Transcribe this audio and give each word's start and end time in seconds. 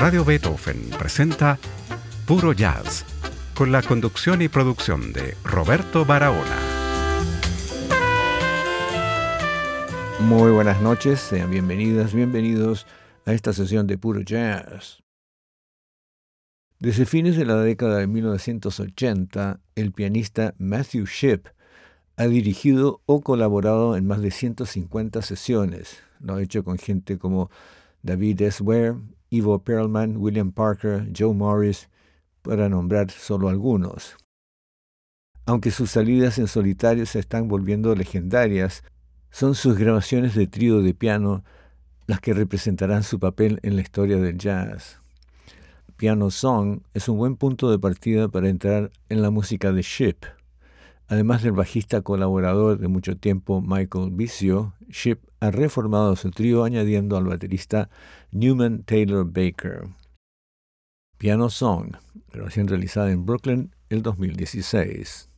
Radio 0.00 0.24
Beethoven 0.24 0.90
presenta 0.96 1.58
Puro 2.24 2.52
Jazz, 2.52 3.04
con 3.56 3.72
la 3.72 3.82
conducción 3.82 4.40
y 4.42 4.48
producción 4.48 5.12
de 5.12 5.36
Roberto 5.42 6.04
Barahona. 6.04 6.56
Muy 10.20 10.52
buenas 10.52 10.80
noches, 10.82 11.18
sean 11.18 11.50
bienvenidas, 11.50 12.14
bienvenidos 12.14 12.86
a 13.26 13.32
esta 13.32 13.52
sesión 13.52 13.88
de 13.88 13.98
Puro 13.98 14.20
Jazz. 14.20 15.02
Desde 16.78 17.04
fines 17.04 17.36
de 17.36 17.44
la 17.44 17.56
década 17.56 17.98
de 17.98 18.06
1980, 18.06 19.58
el 19.74 19.90
pianista 19.90 20.54
Matthew 20.58 21.06
Shipp 21.06 21.48
ha 22.16 22.28
dirigido 22.28 23.02
o 23.06 23.20
colaborado 23.20 23.96
en 23.96 24.06
más 24.06 24.22
de 24.22 24.30
150 24.30 25.22
sesiones. 25.22 26.00
Lo 26.20 26.36
ha 26.36 26.42
hecho 26.42 26.62
con 26.62 26.78
gente 26.78 27.18
como 27.18 27.50
David 28.02 28.42
S. 28.42 28.62
Ivo 29.30 29.58
Perlman, 29.58 30.16
William 30.16 30.52
Parker, 30.52 31.08
Joe 31.16 31.34
Morris, 31.34 31.88
para 32.42 32.68
nombrar 32.68 33.10
solo 33.10 33.48
algunos. 33.48 34.16
Aunque 35.46 35.70
sus 35.70 35.90
salidas 35.90 36.38
en 36.38 36.46
solitario 36.46 37.06
se 37.06 37.18
están 37.18 37.48
volviendo 37.48 37.94
legendarias, 37.94 38.84
son 39.30 39.54
sus 39.54 39.76
grabaciones 39.78 40.34
de 40.34 40.46
trío 40.46 40.82
de 40.82 40.94
piano 40.94 41.44
las 42.06 42.20
que 42.20 42.34
representarán 42.34 43.02
su 43.02 43.18
papel 43.18 43.60
en 43.62 43.76
la 43.76 43.82
historia 43.82 44.16
del 44.16 44.38
jazz. 44.38 45.00
Piano 45.96 46.30
Song 46.30 46.80
es 46.94 47.08
un 47.08 47.18
buen 47.18 47.36
punto 47.36 47.70
de 47.70 47.78
partida 47.78 48.28
para 48.28 48.48
entrar 48.48 48.90
en 49.08 49.20
la 49.20 49.30
música 49.30 49.72
de 49.72 49.82
Ship. 49.82 50.37
Además 51.08 51.42
del 51.42 51.52
bajista 51.52 52.02
colaborador 52.02 52.78
de 52.78 52.88
mucho 52.88 53.16
tiempo 53.16 53.62
Michael 53.62 54.10
Vicio, 54.12 54.74
Ship 54.90 55.18
ha 55.40 55.50
reformado 55.50 56.14
su 56.16 56.30
trío 56.30 56.64
añadiendo 56.64 57.16
al 57.16 57.24
baterista 57.24 57.88
Newman 58.30 58.82
Taylor 58.82 59.24
Baker. 59.24 59.88
Piano 61.16 61.48
Song, 61.48 61.96
grabación 62.30 62.68
realizada 62.68 63.10
en 63.10 63.24
Brooklyn 63.24 63.74
el 63.88 64.02
2016. 64.02 65.30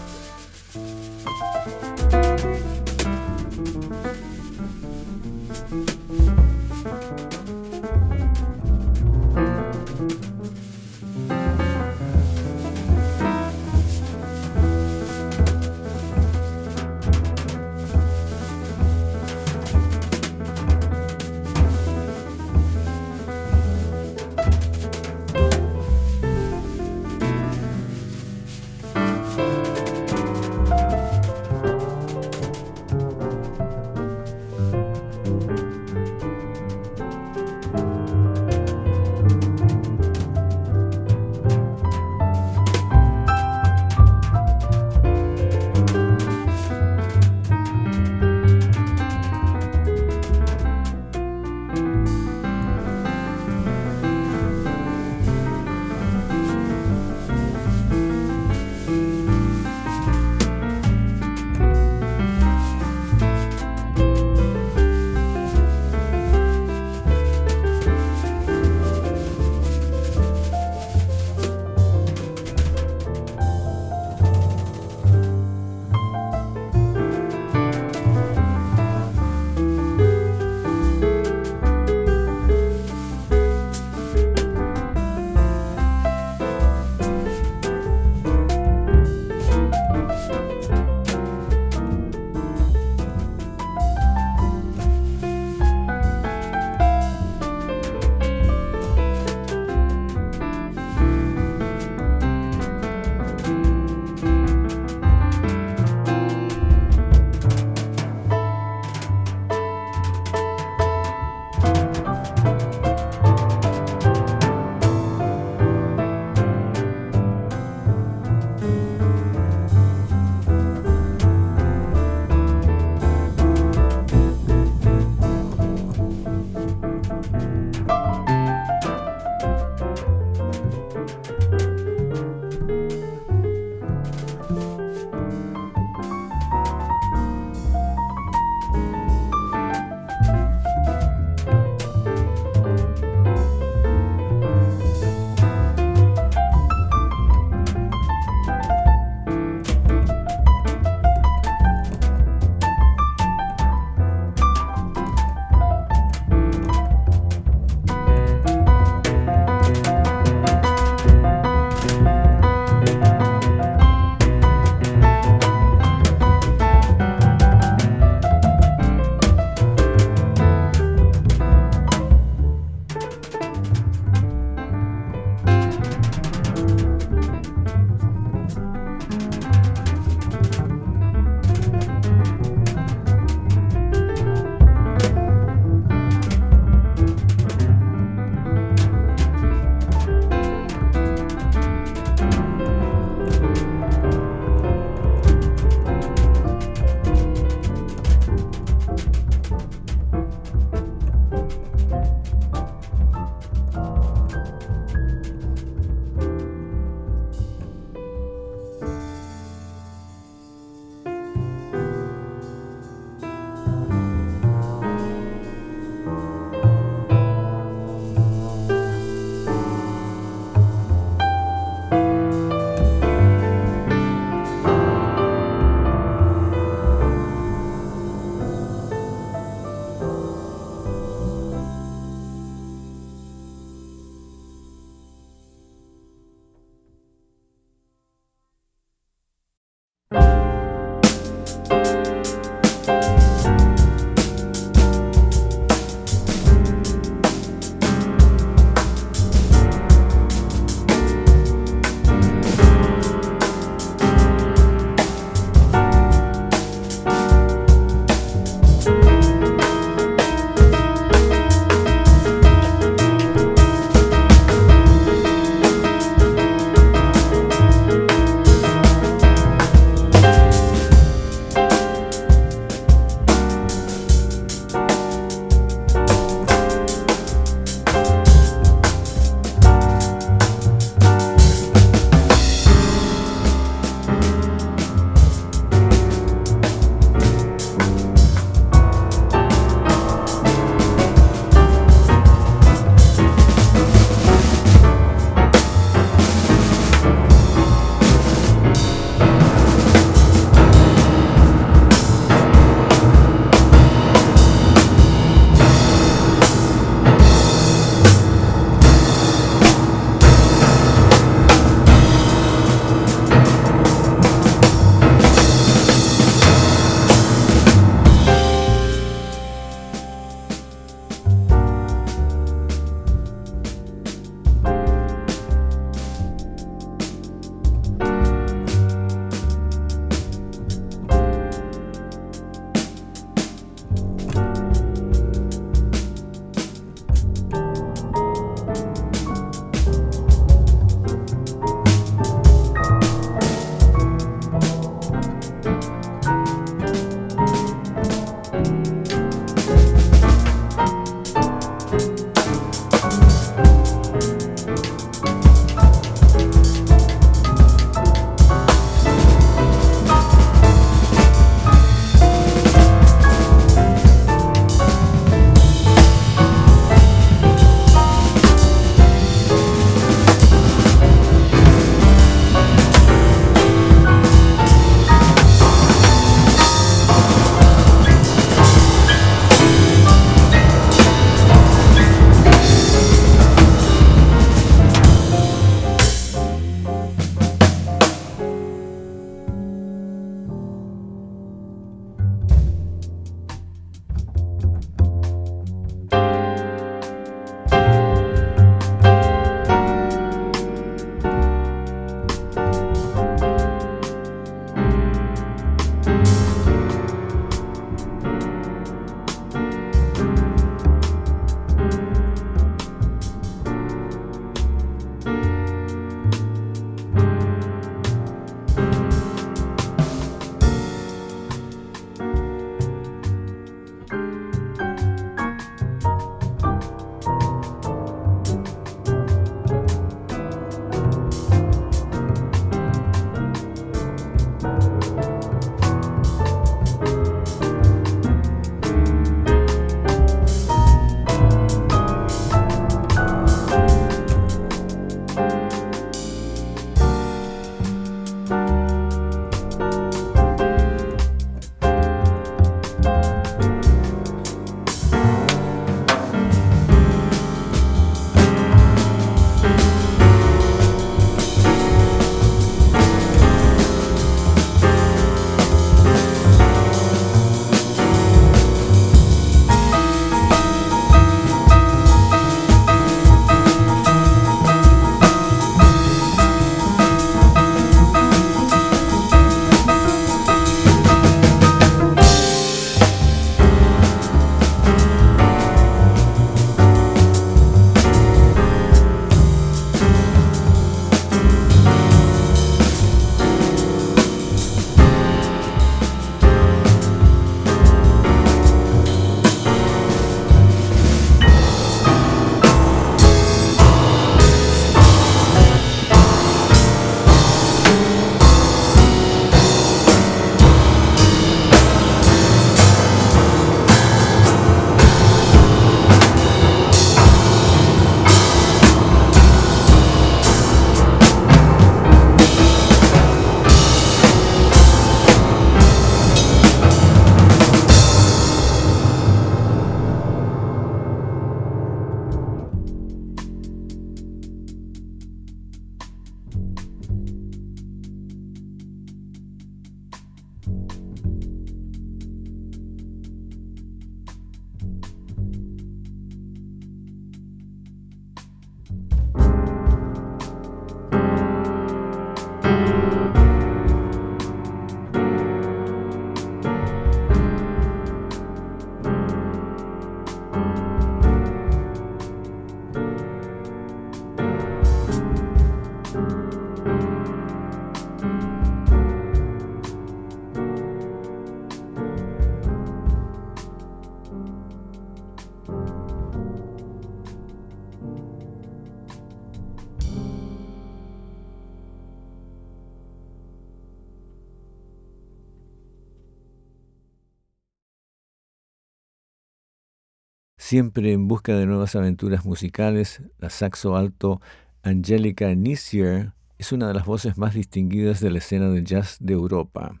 Siempre 590.70 591.10
en 591.10 591.26
busca 591.26 591.56
de 591.56 591.66
nuevas 591.66 591.96
aventuras 591.96 592.44
musicales, 592.44 593.22
la 593.40 593.50
saxo 593.50 593.96
alto 593.96 594.40
Angelica 594.84 595.52
Nissier 595.52 596.30
es 596.58 596.70
una 596.70 596.86
de 596.86 596.94
las 596.94 597.06
voces 597.06 597.36
más 597.36 597.54
distinguidas 597.54 598.20
de 598.20 598.30
la 598.30 598.38
escena 598.38 598.68
del 598.68 598.84
jazz 598.84 599.16
de 599.18 599.32
Europa. 599.32 600.00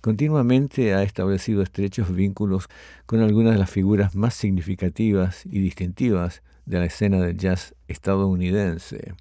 Continuamente 0.00 0.92
ha 0.94 1.04
establecido 1.04 1.62
estrechos 1.62 2.12
vínculos 2.12 2.66
con 3.06 3.20
algunas 3.20 3.52
de 3.52 3.60
las 3.60 3.70
figuras 3.70 4.16
más 4.16 4.34
significativas 4.34 5.46
y 5.46 5.60
distintivas 5.60 6.42
de 6.66 6.80
la 6.80 6.86
escena 6.86 7.20
del 7.20 7.36
jazz 7.36 7.76
estadounidense. 7.86 9.14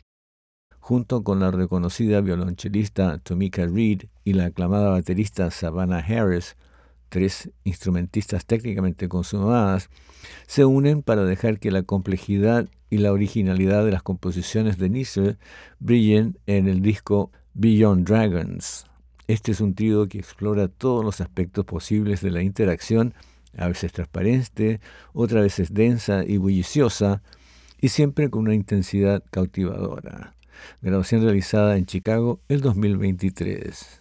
Junto 0.80 1.24
con 1.24 1.42
la 1.42 1.52
reconocida 1.52 2.22
violonchelista 2.22 3.20
Tomika 3.20 3.68
Reed 3.68 4.06
y 4.24 4.34
la 4.34 4.46
aclamada 4.46 4.90
baterista 4.90 5.52
Savannah 5.52 6.00
Harris, 6.00 6.56
tres 7.12 7.52
instrumentistas 7.66 8.46
técnicamente 8.46 9.10
consumadas, 9.10 9.90
se 10.48 10.64
unen 10.64 11.04
para 11.04 11.26
dejar 11.26 11.60
que 11.60 11.70
la 11.70 11.84
complejidad 11.84 12.70
y 12.90 12.98
la 12.98 13.12
originalidad 13.12 13.84
de 13.84 13.92
las 13.92 14.02
composiciones 14.02 14.78
de 14.78 14.90
Nisser 14.90 15.38
brillen 15.80 16.40
en 16.48 16.70
el 16.70 16.82
disco 16.82 17.32
Beyond 17.54 18.08
Dragons. 18.08 18.86
Este 19.28 19.52
es 19.52 19.60
un 19.60 19.76
trío 19.76 20.08
que 20.08 20.20
explora 20.20 20.70
todos 20.70 21.04
los 21.04 21.20
aspectos 21.20 21.66
posibles 21.66 22.22
de 22.22 22.32
la 22.32 22.44
interacción, 22.44 23.14
a 23.58 23.68
veces 23.68 23.92
transparente, 23.92 24.80
otras 25.12 25.44
veces 25.44 25.74
densa 25.74 26.24
y 26.26 26.38
bulliciosa, 26.38 27.22
y 27.82 27.90
siempre 27.90 28.30
con 28.30 28.44
una 28.44 28.56
intensidad 28.56 29.22
cautivadora. 29.32 30.34
Grabación 30.82 31.24
realizada 31.24 31.78
en 31.78 31.86
Chicago 31.86 32.40
el 32.48 32.62
2023. 32.62 34.01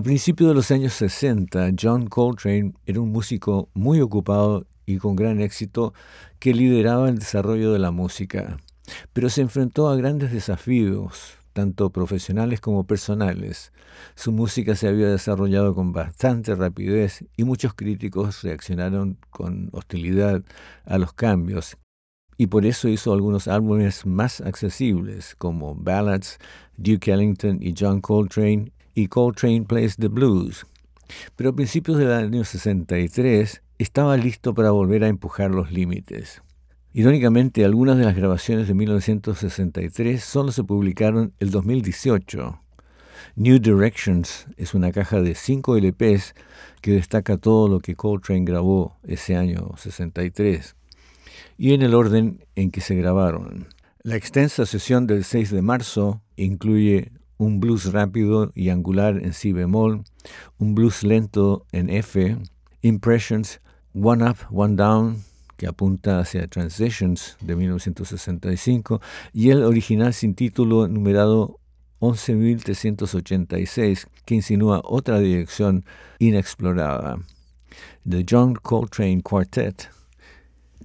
A 0.00 0.02
principios 0.02 0.48
de 0.48 0.54
los 0.54 0.70
años 0.70 0.94
60, 0.94 1.72
John 1.78 2.06
Coltrane 2.06 2.72
era 2.86 3.02
un 3.02 3.12
músico 3.12 3.68
muy 3.74 4.00
ocupado 4.00 4.66
y 4.86 4.96
con 4.96 5.14
gran 5.14 5.42
éxito 5.42 5.92
que 6.38 6.54
lideraba 6.54 7.10
el 7.10 7.18
desarrollo 7.18 7.70
de 7.70 7.80
la 7.80 7.90
música, 7.90 8.56
pero 9.12 9.28
se 9.28 9.42
enfrentó 9.42 9.90
a 9.90 9.96
grandes 9.96 10.32
desafíos, 10.32 11.34
tanto 11.52 11.90
profesionales 11.90 12.62
como 12.62 12.84
personales. 12.84 13.74
Su 14.14 14.32
música 14.32 14.74
se 14.74 14.88
había 14.88 15.08
desarrollado 15.08 15.74
con 15.74 15.92
bastante 15.92 16.54
rapidez 16.54 17.26
y 17.36 17.44
muchos 17.44 17.74
críticos 17.74 18.42
reaccionaron 18.42 19.18
con 19.28 19.68
hostilidad 19.72 20.42
a 20.86 20.96
los 20.96 21.12
cambios 21.12 21.76
y 22.38 22.46
por 22.46 22.64
eso 22.64 22.88
hizo 22.88 23.12
algunos 23.12 23.48
álbumes 23.48 24.06
más 24.06 24.40
accesibles 24.40 25.34
como 25.36 25.74
Ballads, 25.74 26.38
Duke 26.78 27.12
Ellington 27.12 27.58
y 27.60 27.74
John 27.78 28.00
Coltrane 28.00 28.72
y 29.00 29.08
Coltrane 29.08 29.62
Plays 29.62 29.96
the 29.96 30.08
Blues. 30.08 30.66
Pero 31.36 31.50
a 31.50 31.54
principios 31.54 31.98
del 31.98 32.12
año 32.12 32.44
63 32.44 33.62
estaba 33.78 34.16
listo 34.16 34.54
para 34.54 34.70
volver 34.70 35.04
a 35.04 35.08
empujar 35.08 35.50
los 35.50 35.72
límites. 35.72 36.42
Irónicamente, 36.92 37.64
algunas 37.64 37.96
de 37.96 38.04
las 38.04 38.16
grabaciones 38.16 38.68
de 38.68 38.74
1963 38.74 40.22
solo 40.22 40.52
se 40.52 40.64
publicaron 40.64 41.32
el 41.38 41.50
2018. 41.50 42.60
New 43.36 43.58
Directions 43.58 44.46
es 44.56 44.74
una 44.74 44.92
caja 44.92 45.20
de 45.22 45.34
5 45.34 45.76
LPs 45.76 46.34
que 46.80 46.92
destaca 46.92 47.36
todo 47.36 47.68
lo 47.68 47.80
que 47.80 47.94
Coltrane 47.94 48.44
grabó 48.44 48.96
ese 49.04 49.36
año 49.36 49.72
63 49.76 50.76
y 51.56 51.74
en 51.74 51.82
el 51.82 51.94
orden 51.94 52.44
en 52.56 52.70
que 52.70 52.80
se 52.80 52.94
grabaron. 52.96 53.68
La 54.02 54.16
extensa 54.16 54.66
sesión 54.66 55.06
del 55.06 55.24
6 55.24 55.50
de 55.50 55.62
marzo 55.62 56.22
incluye 56.36 57.12
un 57.40 57.58
blues 57.58 57.90
rápido 57.90 58.52
y 58.54 58.68
angular 58.68 59.16
en 59.16 59.32
si 59.32 59.52
bemol, 59.52 60.04
un 60.58 60.74
blues 60.74 61.02
lento 61.02 61.64
en 61.72 61.88
F, 61.88 62.36
Impressions, 62.82 63.62
One 63.94 64.28
Up, 64.28 64.36
One 64.50 64.76
Down, 64.76 65.24
que 65.56 65.66
apunta 65.66 66.18
hacia 66.18 66.46
Transitions 66.48 67.38
de 67.40 67.56
1965, 67.56 69.00
y 69.32 69.48
el 69.48 69.62
original 69.62 70.12
sin 70.12 70.34
título 70.34 70.86
numerado 70.86 71.58
11.386, 72.00 74.06
que 74.26 74.34
insinúa 74.34 74.82
otra 74.84 75.18
dirección 75.18 75.86
inexplorada. 76.18 77.20
The 78.06 78.26
John 78.28 78.54
Coltrane 78.54 79.22
Quartet, 79.22 79.88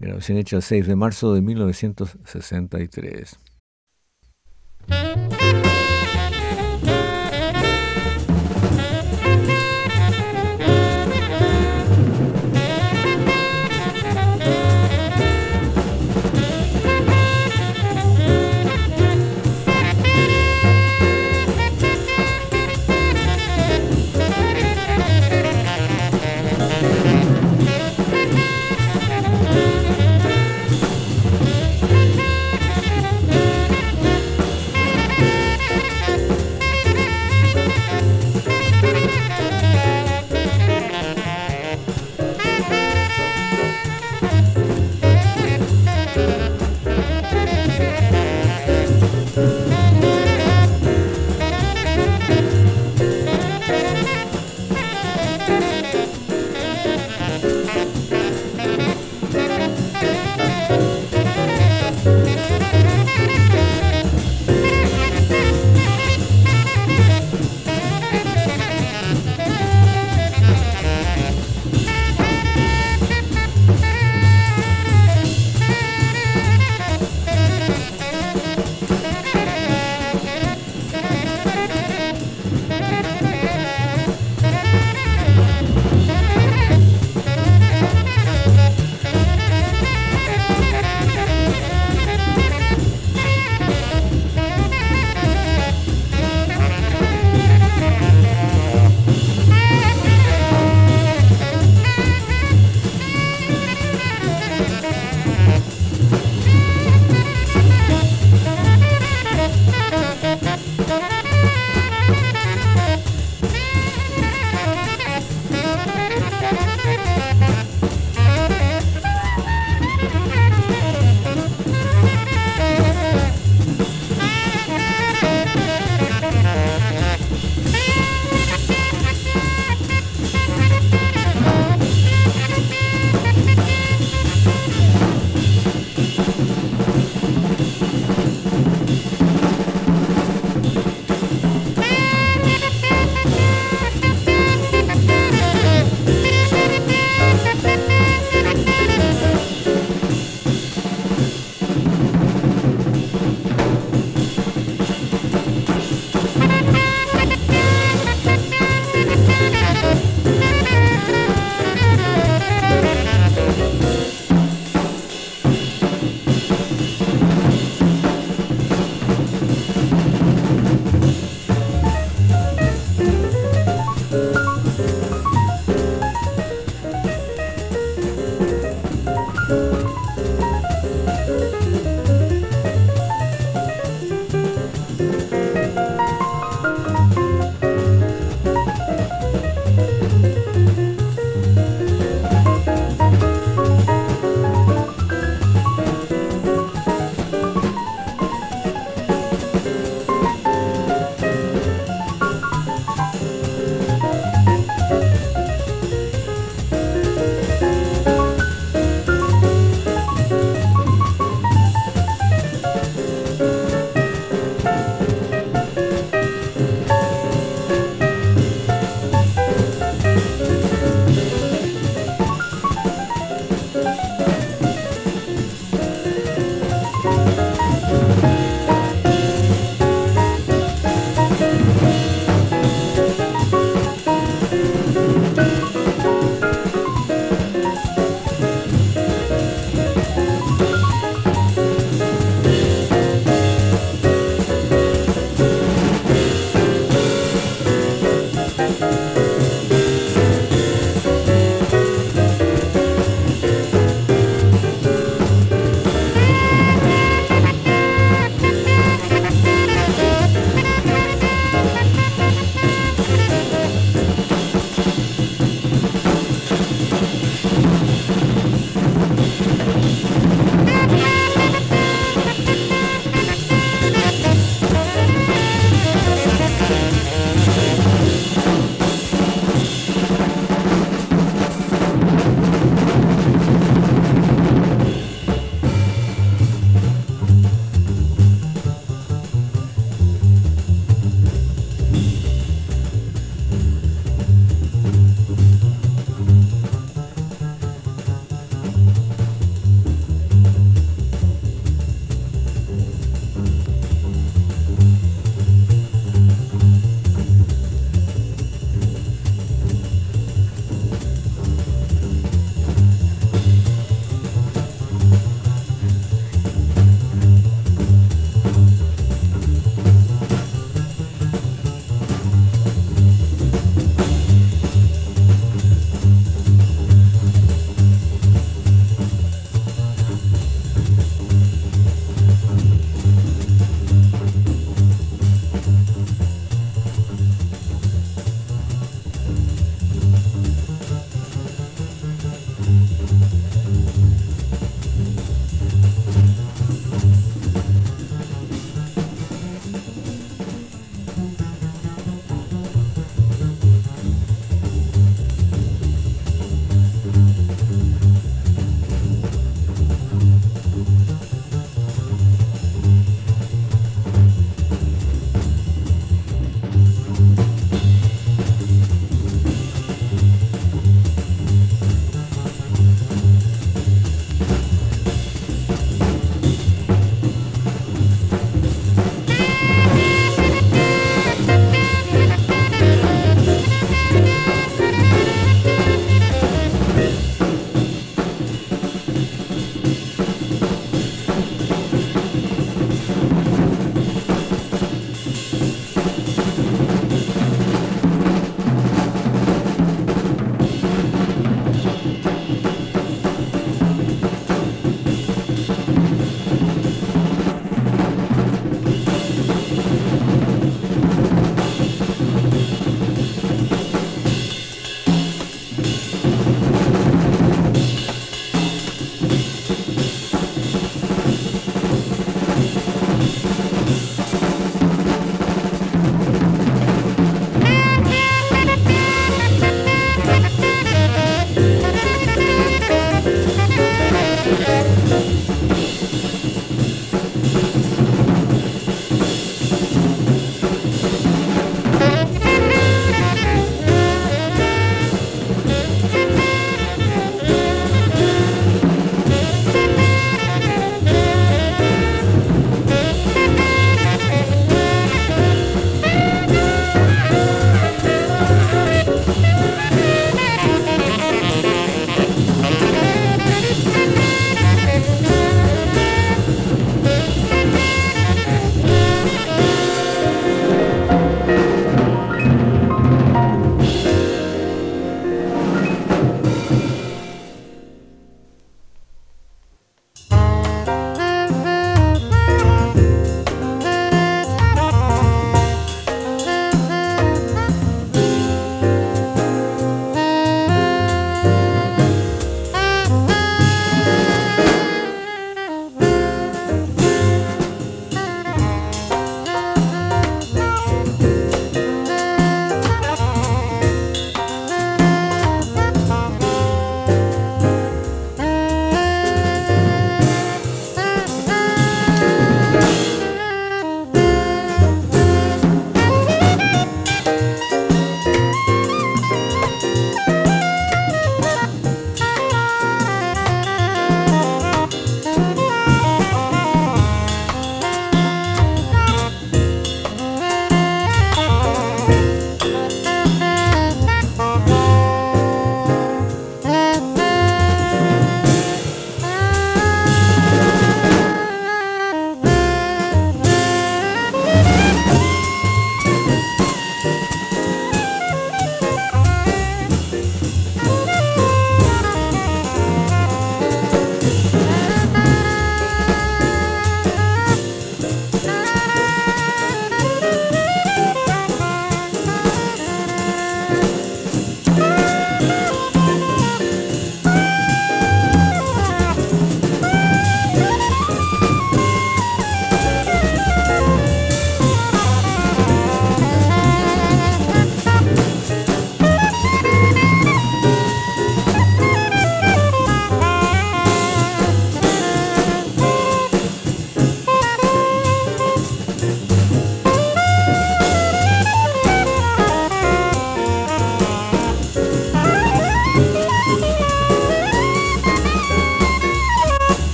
grabación 0.00 0.38
hecha 0.38 0.56
el 0.56 0.62
6 0.62 0.86
de 0.86 0.96
marzo 0.96 1.34
de 1.34 1.42
1963. 1.42 3.38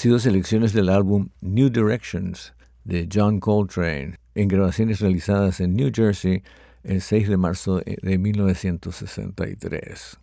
Sido 0.00 0.18
selecciones 0.18 0.72
del 0.72 0.88
álbum 0.88 1.28
New 1.42 1.68
Directions 1.68 2.54
de 2.84 3.06
John 3.12 3.38
Coltrane, 3.38 4.18
en 4.34 4.48
grabaciones 4.48 5.00
realizadas 5.00 5.60
en 5.60 5.76
New 5.76 5.92
Jersey 5.94 6.42
el 6.84 7.02
6 7.02 7.28
de 7.28 7.36
marzo 7.36 7.82
de 7.84 8.16
1963. 8.16 10.18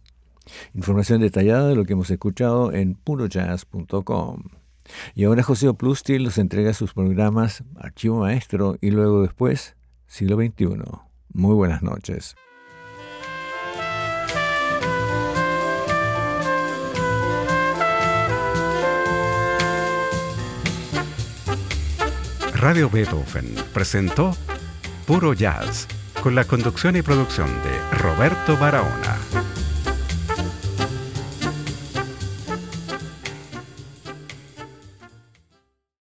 Información 0.73 1.21
detallada 1.21 1.67
de 1.67 1.75
lo 1.75 1.85
que 1.85 1.93
hemos 1.93 2.09
escuchado 2.09 2.73
en 2.73 2.95
purojazz.com. 2.95 4.45
Y 5.13 5.25
ahora 5.25 5.43
José 5.43 5.67
Oplustil 5.67 6.23
nos 6.23 6.39
entrega 6.39 6.73
sus 6.73 6.95
programas 6.95 7.63
Archivo 7.75 8.21
Maestro 8.21 8.79
y 8.81 8.89
luego 8.89 9.21
después 9.21 9.75
Siglo 10.07 10.37
XXI. 10.37 10.69
Muy 11.33 11.53
buenas 11.53 11.83
noches. 11.83 12.35
Radio 22.59 22.89
Beethoven 22.89 23.53
presentó 23.71 24.35
Puro 25.05 25.33
Jazz 25.33 25.87
con 26.23 26.33
la 26.33 26.43
conducción 26.43 26.95
y 26.95 27.03
producción 27.03 27.47
de 27.61 27.97
Roberto 27.99 28.57
Barahona. 28.57 29.15